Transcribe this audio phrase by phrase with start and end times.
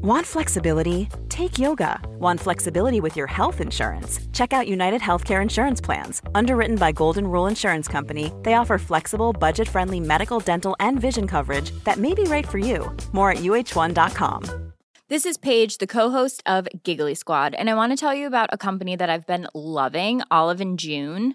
[0.00, 1.08] Want flexibility?
[1.28, 1.98] Take yoga.
[2.20, 4.20] Want flexibility with your health insurance?
[4.32, 6.22] Check out United Healthcare Insurance Plans.
[6.36, 11.26] Underwritten by Golden Rule Insurance Company, they offer flexible, budget friendly medical, dental, and vision
[11.26, 12.96] coverage that may be right for you.
[13.10, 14.72] More at uh1.com.
[15.08, 18.50] This is Paige, the co-host of Giggly Squad, and I want to tell you about
[18.52, 21.34] a company that I've been loving, Olive and June.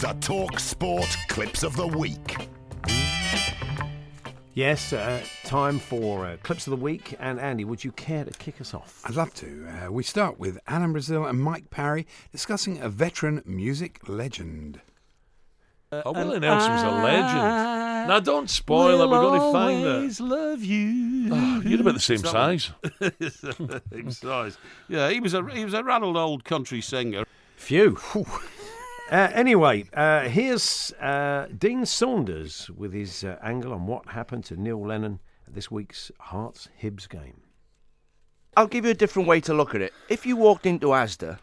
[0.00, 2.48] The Talk Sport Clips of the Week.
[4.54, 7.16] Yes, uh, time for uh, clips of the week.
[7.18, 9.02] And Andy, would you care to kick us off?
[9.04, 9.66] I'd love to.
[9.66, 14.80] Uh, we start with Alan Brazil and Mike Parry discussing a veteran music legend.
[15.90, 17.81] Oh, Willie Nelson's a legend.
[18.06, 19.08] Now, don't spoil it.
[19.08, 20.20] We're going to find it.
[20.20, 21.28] love you.
[21.32, 22.70] Oh, you're about the same size.
[23.92, 24.58] same size.
[24.88, 27.24] Yeah, he was a he was a rattled old country singer.
[27.56, 27.98] Phew.
[29.10, 34.56] Uh, anyway, uh, here's uh, Dean Saunders with his uh, angle on what happened to
[34.56, 37.42] Neil Lennon at this week's Hearts Hibs game.
[38.56, 39.92] I'll give you a different way to look at it.
[40.08, 41.40] If you walked into Asda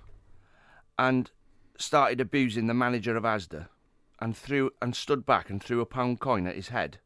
[0.97, 1.29] and
[1.77, 3.67] started abusing the manager of Asda
[4.21, 6.99] and threw and stood back and threw a pound coin at his head,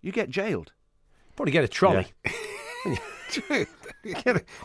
[0.00, 0.72] you get jailed.
[1.34, 2.06] Probably get a trolley.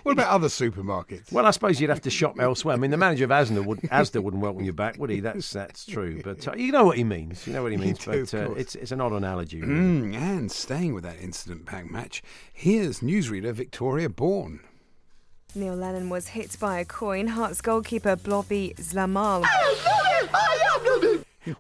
[0.04, 1.32] what about other supermarkets?
[1.32, 2.76] Well, I suppose you'd have to shop elsewhere.
[2.76, 5.20] I mean, the manager of Asda, would, Asda wouldn't welcome you back, would he?
[5.20, 6.22] That's that's true.
[6.24, 7.46] But uh, you know what he means.
[7.48, 8.00] You know what he You means.
[8.00, 9.62] do, but of uh, it's it's an odd analogy.
[9.62, 9.74] really.
[9.74, 12.22] Mm, and staying with that incident pack match,
[12.54, 14.62] here's newsreader Victoria Bourne.
[15.54, 17.28] Neil Lennon was hit by a coin.
[17.28, 19.46] Hearts goalkeeper Blobby Zlamal.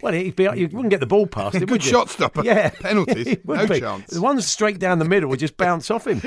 [0.01, 2.43] Well, he'd be, you wouldn't get the ball past him, Good shot stopper.
[2.43, 3.37] Yeah, Penalties.
[3.45, 3.79] No be.
[3.79, 4.07] chance.
[4.11, 6.21] The ones straight down the middle would just bounce off him.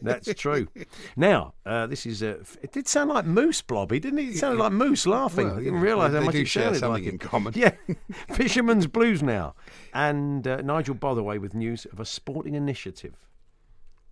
[0.00, 0.68] That's true.
[1.16, 4.28] Now, uh, this is uh, f- it did sound like Moose Blobby, didn't it?
[4.30, 5.48] It sounded like Moose laughing.
[5.48, 7.52] Well, I didn't yeah, realise how much do it share sounded something like in common.
[7.56, 7.72] Yeah,
[8.32, 9.54] Fisherman's Blues now,
[9.92, 13.14] and uh, Nigel Botherway with news of a sporting initiative.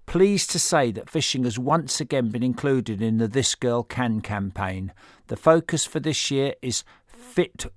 [0.06, 4.20] Pleased to say that fishing has once again been included in the This Girl Can
[4.20, 4.92] campaign.
[5.28, 7.72] The focus for this year is Fit Get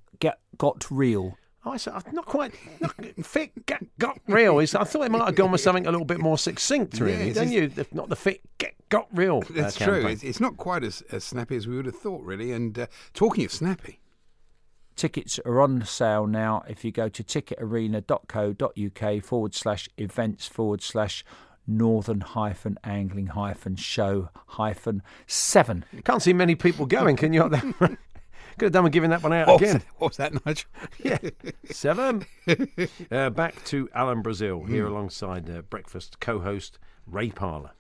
[0.58, 1.38] Got Real.
[1.66, 2.94] I said, not quite not
[3.24, 4.60] fit get, got real.
[4.60, 7.30] Is I thought it might have gone with something a little bit more succinct, really.
[7.30, 7.70] it's don't you?
[7.70, 9.38] The- Not the fit get got real.
[9.50, 10.06] uh, That's true.
[10.08, 12.52] It's, it's not quite as, as snappy as we would have thought, really.
[12.52, 14.02] And uh, talking of snappy,
[14.96, 21.26] Tickets are on sale now if you go to ticketarena.co.uk forward slash events forward slash
[21.66, 25.84] northern hyphen angling hyphen show hyphen seven.
[26.04, 27.50] Can't see many people going, can you?
[28.58, 29.80] Could have done with giving that one out what was, again.
[29.80, 30.70] that, what was that, Nigel?
[31.04, 31.18] Yeah,
[31.72, 32.26] seven.
[33.12, 37.72] uh, back to Alan Brazil here alongside uh, breakfast co-host Ray Parlour.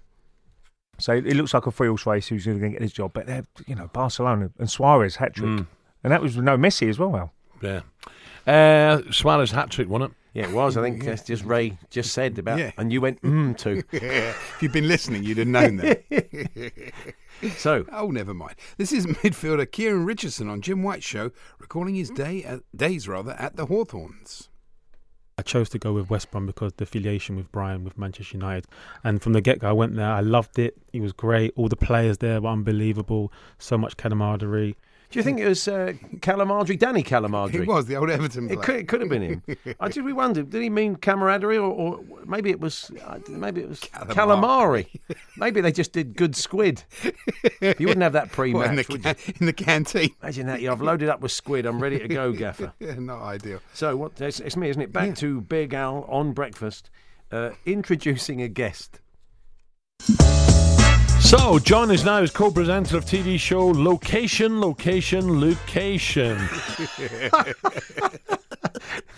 [1.00, 3.26] So it looks like a three horse race who's going to get his job, but
[3.26, 5.50] they're, you know, Barcelona and Suarez hat trick.
[5.50, 5.68] Mm.
[6.04, 7.34] And that was no Messi as well, Al.
[7.62, 7.82] Yeah.
[8.46, 10.18] Uh, Suarez hat trick, wasn't it?
[10.34, 10.78] Yeah, it was.
[10.78, 12.72] I think that's just Ray just said about, Yeah.
[12.78, 13.84] and you went mm to.
[13.92, 14.30] Yeah.
[14.30, 16.04] if you'd been listening, you'd have known that.
[17.58, 18.56] So oh, never mind.
[18.78, 23.32] This is midfielder Kieran Richardson on Jim White's show, recalling his day at, days rather
[23.34, 24.50] at the Hawthorns.
[25.38, 28.66] I chose to go with West Brom because the affiliation with Brian with Manchester United,
[29.04, 30.10] and from the get go, I went there.
[30.12, 30.78] I loved it.
[30.94, 31.54] It was great.
[31.56, 33.32] All the players there were unbelievable.
[33.58, 34.78] So much camaraderie.
[35.14, 37.54] Do you think it was uh, Danny Cadamarteri?
[37.54, 38.60] It was the old Everton player.
[38.60, 39.44] It could, it could have been him.
[39.80, 40.04] I did.
[40.04, 40.50] We wondered.
[40.50, 42.90] Did he mean camaraderie, or, or maybe it was?
[43.06, 44.88] Uh, maybe it was calamari.
[45.38, 46.84] maybe they just did good squid.
[47.62, 49.34] you wouldn't have that pre-match, in, the would you?
[49.40, 50.10] in the canteen.
[50.24, 50.62] Imagine that.
[50.62, 51.68] Yeah, I've loaded up with squid.
[51.68, 52.74] I'm ready to go, Gaffer.
[52.80, 53.60] yeah, not ideal.
[53.76, 54.20] So what?
[54.20, 54.92] It's, it's me, isn't it?
[54.92, 56.90] Back to Big Al on breakfast,
[57.32, 59.00] uh, introducing a guest.
[61.24, 66.38] So, join us now as co-presenter of TV show Location, Location, Location.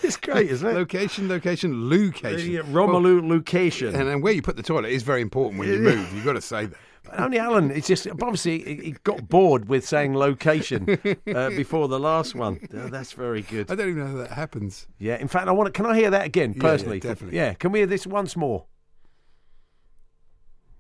[0.04, 0.74] It's great, isn't it?
[0.74, 2.52] Location, location, location.
[2.54, 3.96] The Romelu location.
[3.96, 6.14] And then where you put the toilet is very important when you move.
[6.14, 6.78] You've got to say that.
[7.18, 7.72] Only Alan.
[7.72, 11.00] It's just obviously he he got bored with saying location
[11.34, 12.60] uh, before the last one.
[12.76, 13.72] Uh, that's very good.
[13.72, 14.88] I don't even know how that happens.
[15.00, 15.18] Yeah.
[15.18, 15.68] In fact, I want.
[15.68, 17.00] to Can I hear that again Yeah, yeah, personally?
[17.00, 17.38] definitely.
[17.38, 17.54] Yeah.
[17.56, 18.66] Can we hear this once more?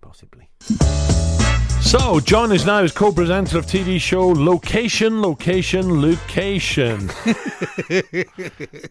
[0.06, 0.48] Possibly.
[1.81, 7.10] So, join us now as co-presenter of TV show Location, Location, Location.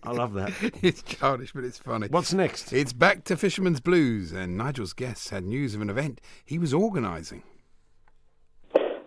[0.03, 0.53] I love that.
[0.83, 2.09] It's childish, but it's funny.
[2.09, 2.73] What's next?
[2.73, 6.75] It's back to Fisherman's Blues, and Nigel's guests had news of an event he was
[6.75, 7.45] organising.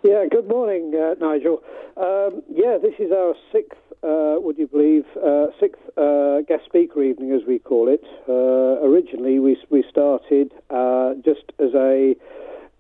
[0.03, 1.62] Yeah, good morning, uh, Nigel.
[1.98, 7.01] Um, yeah, this is our sixth, uh, would you believe, uh, sixth uh, guest speaker
[7.03, 8.03] evening, as we call it.
[8.27, 12.15] Uh, originally, we we started uh, just as a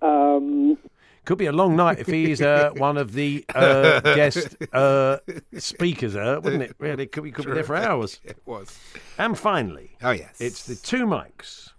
[0.01, 0.77] um,
[1.25, 5.17] Could be a long night if he's uh, one of the uh, guest uh,
[5.57, 6.75] speakers, uh, wouldn't it?
[6.79, 8.21] Really, could be, could be there for hours.
[8.23, 8.77] It was.
[9.17, 10.39] And finally, Oh, yes.
[10.39, 11.71] it's the two mics.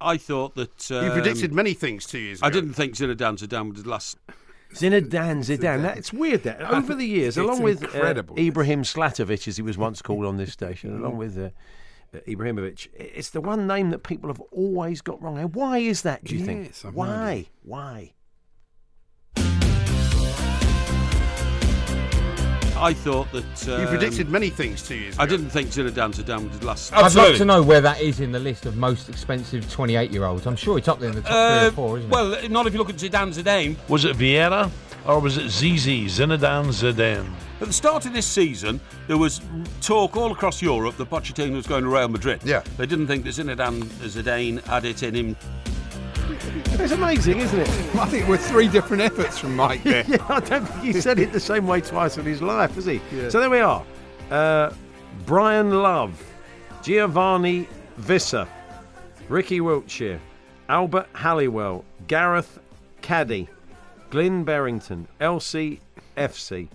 [0.00, 2.46] I thought that um, You predicted many things two years ago.
[2.46, 4.16] I didn't think Zinedine Zidane would last.
[4.74, 5.82] Zinedine Zidane.
[5.82, 8.22] That, it's weird that over the years, along with uh.
[8.38, 11.50] Ibrahim Slatovic, as he was once called on this station, along with uh,
[12.14, 15.38] uh, Ibrahimovic, it's the one name that people have always got wrong.
[15.38, 16.24] And why is that?
[16.24, 16.66] Do you think?
[16.66, 17.46] Yes, I've Why?
[17.62, 18.12] Why?
[22.80, 23.68] I thought that.
[23.68, 25.22] Um, You predicted many things two years ago.
[25.22, 26.92] I didn't think Zinedine Zidane would last.
[26.92, 30.24] I'd like to know where that is in the list of most expensive 28 year
[30.24, 30.46] olds.
[30.46, 32.12] I'm sure it's up there in the top three Uh, or four, isn't it?
[32.12, 33.76] well, not if you look at Zidane Zidane.
[33.88, 34.70] Was it Vieira
[35.06, 37.30] or was it Zizi, Zinedine Zidane?
[37.60, 39.42] At the start of this season, there was
[39.82, 42.40] talk all across Europe that Pochettino was going to Real Madrid.
[42.42, 42.62] Yeah.
[42.78, 45.36] They didn't think that Zinedine Zidane had it in him.
[46.32, 47.68] It's amazing, isn't it?
[47.96, 50.04] I think we're three different efforts from Mike there.
[50.08, 52.86] yeah, I don't think he said it the same way twice in his life, has
[52.86, 53.00] he?
[53.12, 53.28] Yeah.
[53.28, 53.84] So there we are.
[54.30, 54.72] Uh,
[55.26, 56.22] Brian Love,
[56.82, 58.46] Giovanni Visser,
[59.28, 60.20] Ricky Wiltshire,
[60.68, 62.58] Albert Halliwell, Gareth
[63.02, 63.48] Caddy,
[64.10, 65.80] Glyn Berrington, Elsie
[66.16, 66.68] FC,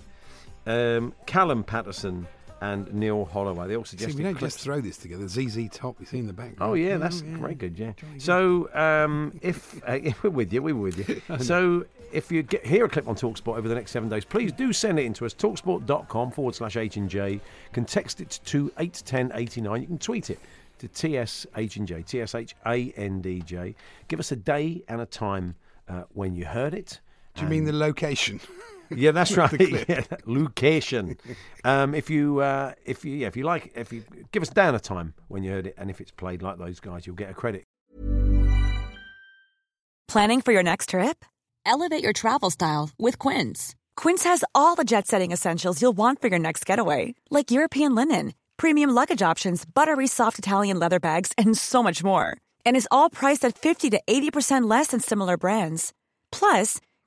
[0.67, 2.27] um, Callum Patterson,
[2.73, 3.67] and Neil Holloway.
[3.67, 4.55] They all See, suggested we don't clips.
[4.55, 5.27] just throw this together.
[5.27, 6.71] ZZ Top, you see in the background.
[6.71, 7.77] Oh yeah, that's very good.
[7.77, 7.93] Yeah.
[8.17, 11.21] So um, if, uh, if we're with you, we were with you.
[11.39, 14.51] so if you get hear a clip on Talksport over the next seven days, please
[14.51, 15.33] do send it in to us.
[15.33, 17.39] Talksport.com forward slash H and J.
[17.73, 19.81] Can text it to eight ten eighty nine.
[19.81, 20.39] You can tweet it
[20.79, 22.01] to TS H and J.
[22.01, 23.75] T S H A N D J.
[24.07, 25.55] Give us a day and a time
[25.87, 26.99] uh, when you heard it.
[27.35, 28.39] Do you mean the location?
[28.95, 29.49] Yeah, that's right.
[29.49, 29.85] clip.
[29.89, 31.17] Yeah, location.
[31.63, 34.75] Um, if you uh, if you yeah, if you like if you give us down
[34.75, 37.29] a time when you heard it, and if it's played like those guys, you'll get
[37.29, 37.63] a credit.
[40.07, 41.25] Planning for your next trip?
[41.65, 43.75] Elevate your travel style with Quince.
[43.95, 47.95] Quince has all the jet setting essentials you'll want for your next getaway, like European
[47.95, 52.37] linen, premium luggage options, buttery soft Italian leather bags, and so much more.
[52.65, 55.91] And is all priced at 50 to 80% less than similar brands.
[56.31, 56.79] Plus,